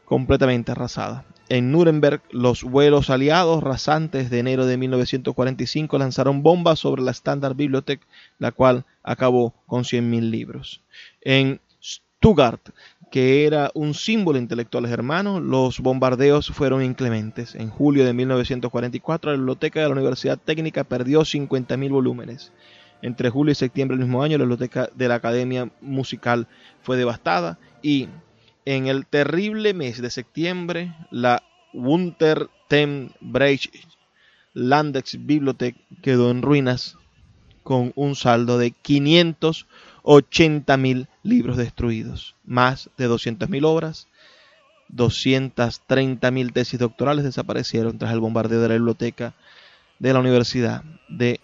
[0.06, 1.26] completamente arrasada.
[1.50, 7.56] En Nuremberg, los vuelos aliados rasantes de enero de 1945 lanzaron bombas sobre la Standard
[7.56, 8.02] Bibliothek,
[8.40, 10.82] la cual acabó con 100.000 libros.
[11.22, 12.70] En Stuttgart,
[13.12, 17.54] que era un símbolo intelectual germano, los bombardeos fueron inclementes.
[17.54, 22.54] En julio de 1944, la biblioteca de la Universidad Técnica perdió 50.000 volúmenes.
[23.04, 26.48] Entre julio y septiembre del mismo año, la biblioteca de la Academia Musical
[26.82, 28.08] fue devastada y
[28.66, 31.44] en el terrible mes de septiembre, la
[31.74, 33.70] Untertembreich
[34.54, 36.98] Landesbibliothek quedó en ruinas
[37.64, 44.08] con un saldo de 580.000 libros destruidos, más de 200.000 obras,
[44.94, 49.34] 230.000 tesis doctorales desaparecieron tras el bombardeo de la biblioteca
[50.00, 51.40] de la Universidad de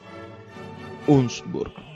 [1.07, 1.88] Unzburg.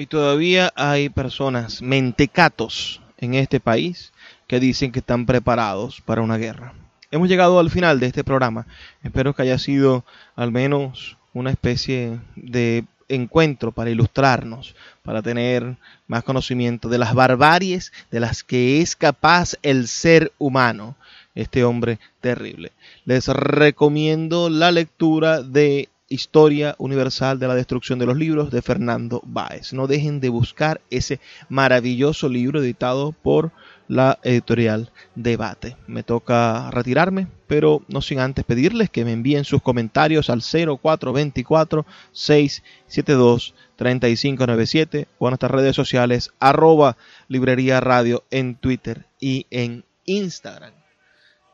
[0.00, 4.14] Y todavía hay personas, mentecatos en este país,
[4.46, 6.72] que dicen que están preparados para una guerra.
[7.10, 8.66] Hemos llegado al final de este programa.
[9.02, 15.76] Espero que haya sido al menos una especie de encuentro para ilustrarnos, para tener
[16.06, 20.96] más conocimiento de las barbaries de las que es capaz el ser humano,
[21.34, 22.72] este hombre terrible.
[23.04, 29.22] Les recomiendo la lectura de Historia Universal de la Destrucción de los Libros de Fernando
[29.24, 29.72] Báez.
[29.72, 33.52] No dejen de buscar ese maravilloso libro editado por
[33.86, 35.76] la editorial Debate.
[35.86, 41.86] Me toca retirarme, pero no sin antes pedirles que me envíen sus comentarios al 0424
[42.10, 46.96] 672 3597 o en nuestras redes sociales arroba
[47.28, 50.72] librería radio en Twitter y en Instagram.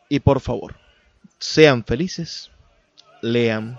[0.08, 0.76] Y por favor,
[1.38, 2.50] sean felices,
[3.20, 3.78] lean